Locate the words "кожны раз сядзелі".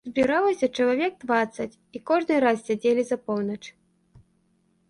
2.13-3.03